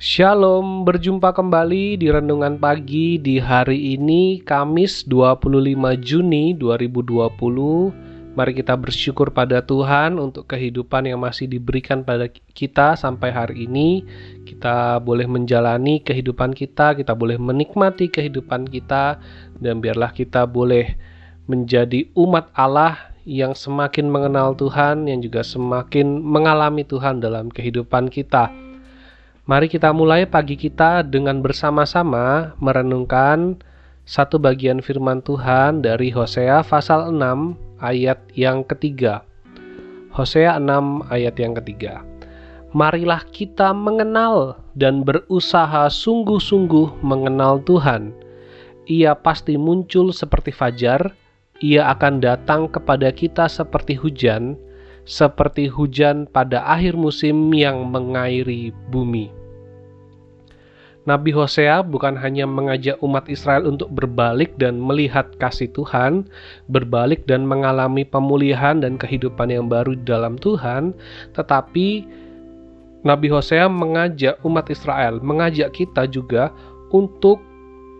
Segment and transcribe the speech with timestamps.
[0.00, 8.80] Shalom, berjumpa kembali di Renungan Pagi di hari ini Kamis 25 Juni 2020 Mari kita
[8.80, 14.00] bersyukur pada Tuhan untuk kehidupan yang masih diberikan pada kita sampai hari ini
[14.48, 19.20] Kita boleh menjalani kehidupan kita, kita boleh menikmati kehidupan kita
[19.60, 20.96] Dan biarlah kita boleh
[21.44, 28.69] menjadi umat Allah yang semakin mengenal Tuhan, yang juga semakin mengalami Tuhan dalam kehidupan kita.
[29.50, 33.58] Mari kita mulai pagi kita dengan bersama-sama merenungkan
[34.06, 39.26] satu bagian firman Tuhan dari Hosea pasal 6 ayat yang ketiga.
[40.14, 42.06] Hosea 6 ayat yang ketiga.
[42.70, 48.14] Marilah kita mengenal dan berusaha sungguh-sungguh mengenal Tuhan.
[48.86, 51.10] Ia pasti muncul seperti fajar,
[51.58, 54.54] ia akan datang kepada kita seperti hujan,
[55.10, 59.39] seperti hujan pada akhir musim yang mengairi bumi.
[61.08, 66.28] Nabi Hosea bukan hanya mengajak umat Israel untuk berbalik dan melihat kasih Tuhan,
[66.68, 70.92] berbalik dan mengalami pemulihan dan kehidupan yang baru dalam Tuhan,
[71.32, 72.04] tetapi
[73.00, 76.52] Nabi Hosea mengajak umat Israel, mengajak kita juga
[76.92, 77.40] untuk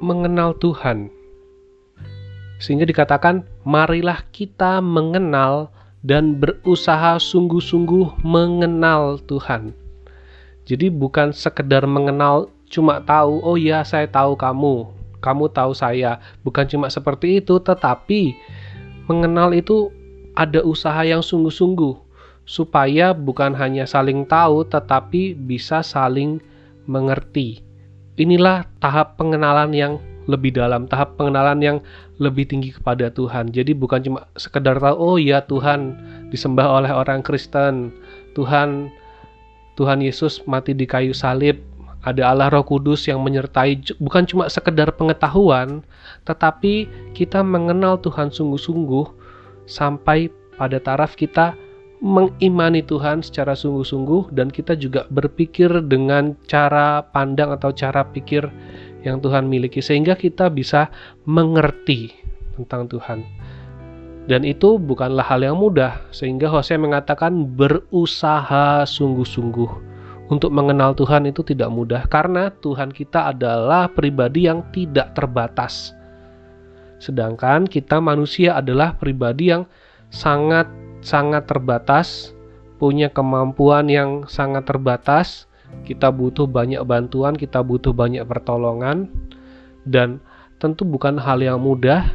[0.00, 1.12] mengenal Tuhan.
[2.56, 5.68] Sehingga dikatakan, marilah kita mengenal
[6.00, 9.76] dan berusaha sungguh-sungguh mengenal Tuhan.
[10.64, 14.90] Jadi bukan sekedar mengenal cuma tahu, oh ya saya tahu kamu,
[15.22, 16.22] kamu tahu saya.
[16.42, 18.36] Bukan cuma seperti itu, tetapi
[19.06, 19.90] mengenal itu
[20.36, 22.06] ada usaha yang sungguh-sungguh
[22.46, 26.38] supaya bukan hanya saling tahu tetapi bisa saling
[26.86, 27.60] mengerti.
[28.16, 29.98] Inilah tahap pengenalan yang
[30.30, 31.78] lebih dalam, tahap pengenalan yang
[32.18, 33.50] lebih tinggi kepada Tuhan.
[33.50, 35.98] Jadi bukan cuma sekedar tahu, oh ya Tuhan
[36.30, 37.92] disembah oleh orang Kristen,
[38.34, 38.90] Tuhan
[39.76, 41.60] Tuhan Yesus mati di kayu salib,
[42.06, 45.82] ada Allah Roh Kudus yang menyertai bukan cuma sekedar pengetahuan,
[46.22, 46.86] tetapi
[47.18, 49.10] kita mengenal Tuhan sungguh-sungguh
[49.66, 51.58] sampai pada taraf kita
[51.98, 58.46] mengimani Tuhan secara sungguh-sungguh dan kita juga berpikir dengan cara pandang atau cara pikir
[59.02, 60.86] yang Tuhan miliki sehingga kita bisa
[61.26, 62.14] mengerti
[62.54, 63.26] tentang Tuhan.
[64.26, 69.85] Dan itu bukanlah hal yang mudah, sehingga Hosea mengatakan berusaha sungguh-sungguh
[70.26, 75.94] untuk mengenal Tuhan itu tidak mudah karena Tuhan kita adalah pribadi yang tidak terbatas.
[76.98, 79.68] Sedangkan kita manusia adalah pribadi yang
[80.10, 80.66] sangat
[81.04, 82.34] sangat terbatas,
[82.82, 85.46] punya kemampuan yang sangat terbatas.
[85.82, 89.10] Kita butuh banyak bantuan, kita butuh banyak pertolongan
[89.86, 90.22] dan
[90.58, 92.06] tentu bukan hal yang mudah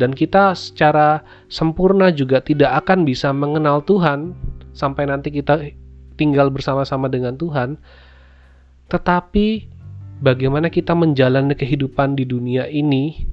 [0.00, 1.20] dan kita secara
[1.52, 4.32] sempurna juga tidak akan bisa mengenal Tuhan
[4.72, 5.60] sampai nanti kita
[6.14, 7.80] tinggal bersama-sama dengan Tuhan,
[8.92, 9.66] tetapi
[10.20, 13.24] bagaimana kita menjalani kehidupan di dunia ini,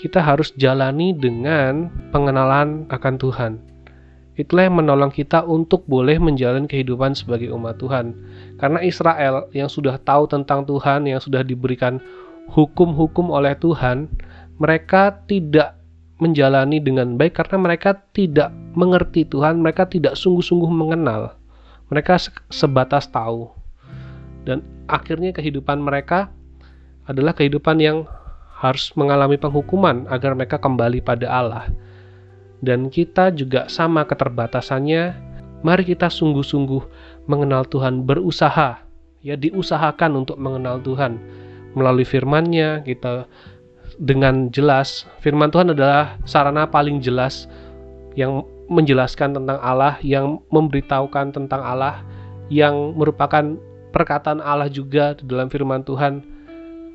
[0.00, 3.52] kita harus jalani dengan pengenalan akan Tuhan.
[4.40, 8.16] Itulah yang menolong kita untuk boleh menjalani kehidupan sebagai umat Tuhan.
[8.56, 12.00] Karena Israel yang sudah tahu tentang Tuhan, yang sudah diberikan
[12.48, 14.08] hukum-hukum oleh Tuhan,
[14.56, 15.76] mereka tidak
[16.20, 21.39] menjalani dengan baik karena mereka tidak mengerti Tuhan, mereka tidak sungguh-sungguh mengenal.
[21.90, 22.16] Mereka
[22.48, 23.50] sebatas tahu.
[24.46, 26.30] Dan akhirnya kehidupan mereka
[27.04, 28.06] adalah kehidupan yang
[28.56, 31.66] harus mengalami penghukuman agar mereka kembali pada Allah.
[32.62, 35.28] Dan kita juga sama keterbatasannya.
[35.60, 36.82] Mari kita sungguh-sungguh
[37.28, 38.80] mengenal Tuhan, berusaha
[39.20, 41.20] ya diusahakan untuk mengenal Tuhan
[41.76, 43.28] melalui firman-Nya kita
[44.00, 47.44] dengan jelas firman Tuhan adalah sarana paling jelas
[48.16, 52.06] yang menjelaskan tentang Allah, yang memberitahukan tentang Allah,
[52.48, 53.58] yang merupakan
[53.90, 56.22] perkataan Allah juga di dalam firman Tuhan.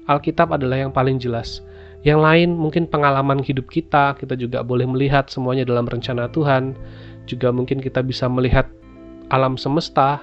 [0.07, 1.59] Alkitab adalah yang paling jelas.
[2.05, 6.77] Yang lain mungkin pengalaman hidup kita, kita juga boleh melihat semuanya dalam rencana Tuhan.
[7.25, 8.69] Juga mungkin kita bisa melihat
[9.33, 10.21] alam semesta.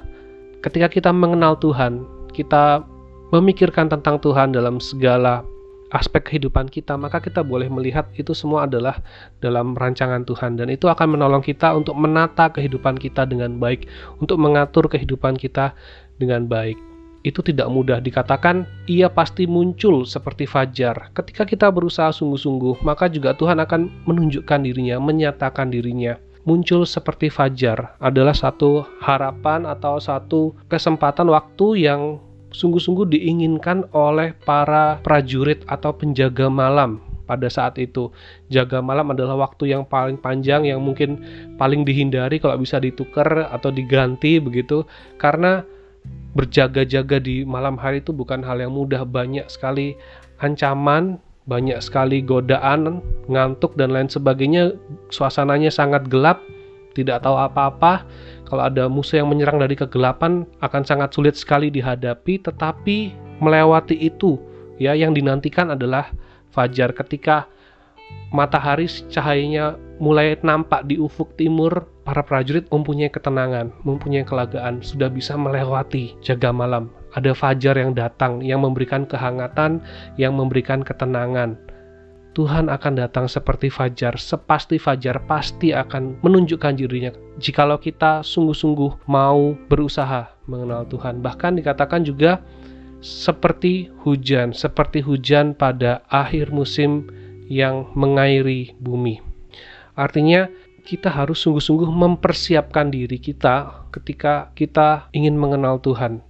[0.63, 2.87] Ketika kita mengenal Tuhan, kita
[3.35, 5.43] memikirkan tentang Tuhan dalam segala
[5.93, 8.99] aspek kehidupan kita, maka kita boleh melihat itu semua adalah
[9.45, 13.87] dalam rancangan Tuhan dan itu akan menolong kita untuk menata kehidupan kita dengan baik,
[14.19, 15.77] untuk mengatur kehidupan kita
[16.17, 16.81] dengan baik.
[17.23, 21.15] Itu tidak mudah dikatakan, ia pasti muncul seperti fajar.
[21.15, 27.95] Ketika kita berusaha sungguh-sungguh, maka juga Tuhan akan menunjukkan dirinya, menyatakan dirinya muncul seperti fajar
[28.03, 32.19] adalah satu harapan atau satu kesempatan waktu yang
[32.53, 38.13] sungguh-sungguh diinginkan oleh para prajurit atau penjaga malam pada saat itu.
[38.53, 41.23] Jaga malam adalah waktu yang paling panjang yang mungkin
[41.57, 44.85] paling dihindari kalau bisa ditukar atau diganti begitu
[45.17, 45.65] karena
[46.37, 49.97] berjaga-jaga di malam hari itu bukan hal yang mudah, banyak sekali
[50.41, 54.73] ancaman, banyak sekali godaan, ngantuk dan lain sebagainya.
[55.13, 56.41] Suasananya sangat gelap,
[56.97, 58.05] tidak tahu apa-apa.
[58.53, 64.37] Kalau ada musuh yang menyerang dari kegelapan akan sangat sulit sekali dihadapi, tetapi melewati itu
[64.77, 66.13] ya yang dinantikan adalah
[66.53, 67.49] fajar ketika
[68.29, 75.33] matahari cahayanya mulai nampak di ufuk timur, para prajurit mempunyai ketenangan, mempunyai kelegaan, sudah bisa
[75.33, 76.93] melewati jaga malam.
[77.17, 79.81] Ada fajar yang datang, yang memberikan kehangatan,
[80.21, 81.57] yang memberikan ketenangan.
[82.33, 87.13] Tuhan akan datang seperti fajar, sepasti fajar pasti akan menunjukkan dirinya.
[87.37, 92.41] Jikalau kita sungguh-sungguh mau berusaha mengenal Tuhan, bahkan dikatakan juga
[93.05, 97.13] seperti hujan, seperti hujan pada akhir musim
[97.53, 99.21] yang mengairi bumi.
[99.93, 100.49] Artinya,
[100.89, 106.25] kita harus sungguh-sungguh mempersiapkan diri kita ketika kita ingin mengenal Tuhan.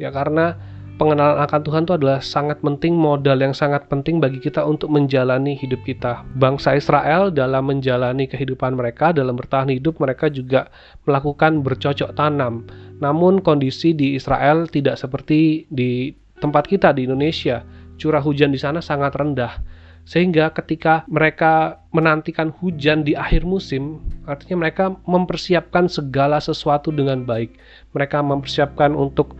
[0.00, 0.56] Ya, karena
[0.98, 5.54] pengenalan akan Tuhan itu adalah sangat penting, modal yang sangat penting bagi kita untuk menjalani
[5.54, 6.26] hidup kita.
[6.36, 10.68] Bangsa Israel dalam menjalani kehidupan mereka, dalam bertahan hidup, mereka juga
[11.06, 12.66] melakukan bercocok tanam.
[12.98, 16.12] Namun kondisi di Israel tidak seperti di
[16.42, 17.62] tempat kita di Indonesia.
[17.98, 19.78] Curah hujan di sana sangat rendah
[20.08, 27.52] sehingga ketika mereka menantikan hujan di akhir musim, artinya mereka mempersiapkan segala sesuatu dengan baik.
[27.92, 29.36] Mereka mempersiapkan untuk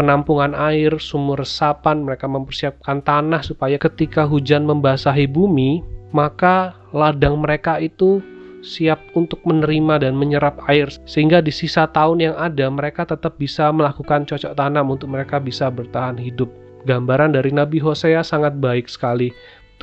[0.00, 5.84] penampungan air, sumur resapan, mereka mempersiapkan tanah supaya ketika hujan membasahi bumi,
[6.16, 8.24] maka ladang mereka itu
[8.64, 10.88] siap untuk menerima dan menyerap air.
[11.04, 15.68] Sehingga di sisa tahun yang ada mereka tetap bisa melakukan cocok tanam untuk mereka bisa
[15.68, 16.48] bertahan hidup.
[16.88, 19.28] Gambaran dari Nabi Hosea sangat baik sekali.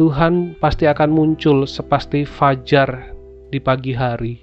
[0.01, 3.13] Tuhan pasti akan muncul sepasti fajar
[3.53, 4.41] di pagi hari,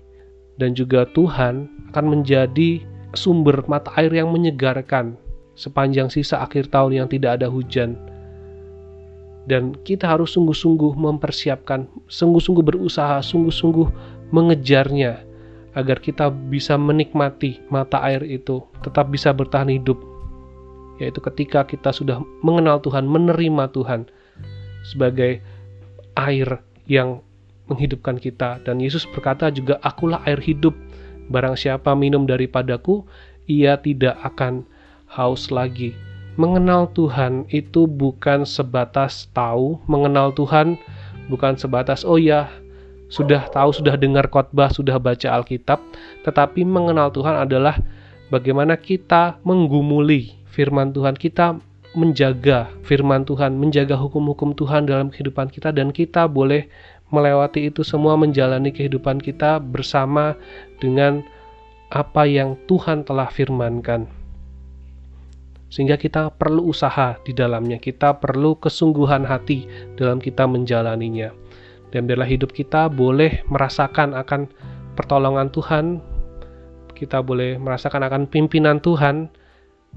[0.59, 2.83] dan juga Tuhan akan menjadi
[3.15, 5.15] sumber mata air yang menyegarkan
[5.55, 7.99] sepanjang sisa akhir tahun yang tidak ada hujan.
[9.45, 13.89] Dan kita harus sungguh-sungguh mempersiapkan, sungguh-sungguh berusaha, sungguh-sungguh
[14.33, 15.21] mengejarnya
[15.77, 20.01] agar kita bisa menikmati mata air itu, tetap bisa bertahan hidup.
[20.97, 24.09] Yaitu ketika kita sudah mengenal Tuhan, menerima Tuhan,
[24.87, 25.45] sebagai
[26.15, 27.21] air yang
[27.67, 30.77] menghidupkan kita dan Yesus berkata juga akulah air hidup
[31.33, 33.09] barang siapa minum daripadaku
[33.49, 34.69] ia tidak akan
[35.09, 35.95] haus lagi
[36.35, 40.77] mengenal Tuhan itu bukan sebatas tahu mengenal Tuhan
[41.31, 42.51] bukan sebatas oh ya
[43.13, 45.79] sudah tahu sudah dengar khotbah sudah baca Alkitab
[46.27, 47.79] tetapi mengenal Tuhan adalah
[48.35, 51.63] bagaimana kita menggumuli firman Tuhan kita
[51.95, 56.67] menjaga firman Tuhan, menjaga hukum-hukum Tuhan dalam kehidupan kita dan kita boleh
[57.15, 60.35] melewati itu semua menjalani kehidupan kita bersama
[60.83, 61.23] dengan
[61.95, 64.11] apa yang Tuhan telah firmankan.
[65.75, 69.67] Sehingga kita perlu usaha di dalamnya, kita perlu kesungguhan hati
[69.99, 71.35] dalam kita menjalaninya.
[71.91, 74.47] Dan biarlah hidup kita boleh merasakan akan
[74.95, 75.99] pertolongan Tuhan,
[76.95, 79.27] kita boleh merasakan akan pimpinan Tuhan,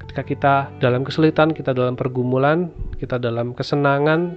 [0.02, 4.34] ketika kita dalam kesulitan, kita dalam pergumulan, kita dalam kesenangan,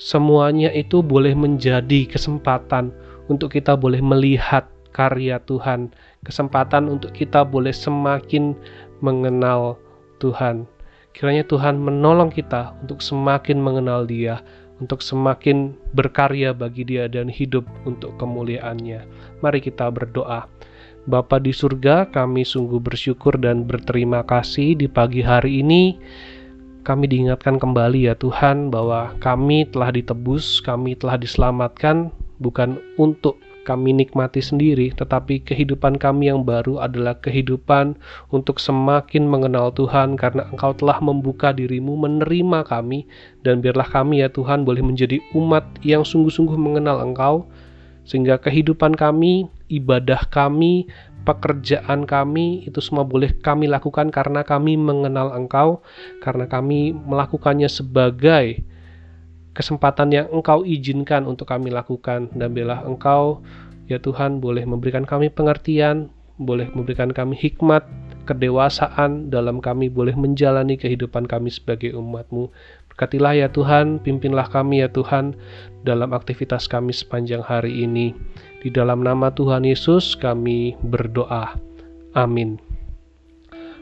[0.00, 2.96] semuanya itu boleh menjadi kesempatan
[3.28, 4.64] untuk kita boleh melihat
[4.96, 5.92] karya Tuhan,
[6.24, 8.56] kesempatan untuk kita boleh semakin
[9.04, 9.76] mengenal
[10.16, 10.77] Tuhan.
[11.16, 14.40] Kiranya Tuhan menolong kita untuk semakin mengenal Dia,
[14.78, 19.02] untuk semakin berkarya bagi Dia dan hidup untuk kemuliaannya.
[19.42, 20.46] Mari kita berdoa.
[21.08, 25.96] Bapa di surga, kami sungguh bersyukur dan berterima kasih di pagi hari ini.
[26.84, 33.92] Kami diingatkan kembali ya Tuhan bahwa kami telah ditebus, kami telah diselamatkan bukan untuk kami
[33.92, 38.00] nikmati sendiri, tetapi kehidupan kami yang baru adalah kehidupan
[38.32, 43.04] untuk semakin mengenal Tuhan karena Engkau telah membuka dirimu menerima kami
[43.44, 47.44] dan biarlah kami ya Tuhan boleh menjadi umat yang sungguh-sungguh mengenal Engkau
[48.08, 50.88] sehingga kehidupan kami, ibadah kami,
[51.28, 55.84] pekerjaan kami itu semua boleh kami lakukan karena kami mengenal Engkau,
[56.24, 58.64] karena kami melakukannya sebagai
[59.58, 63.42] kesempatan yang Engkau izinkan untuk kami lakukan dan bila Engkau
[63.90, 67.82] ya Tuhan boleh memberikan kami pengertian, boleh memberikan kami hikmat,
[68.22, 72.54] kedewasaan dalam kami boleh menjalani kehidupan kami sebagai umatmu.
[72.94, 75.34] Berkatilah ya Tuhan, pimpinlah kami ya Tuhan
[75.82, 78.14] dalam aktivitas kami sepanjang hari ini.
[78.62, 81.58] Di dalam nama Tuhan Yesus kami berdoa.
[82.14, 82.62] Amin.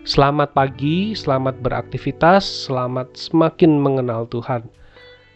[0.07, 4.65] Selamat pagi, selamat beraktivitas, selamat semakin mengenal Tuhan.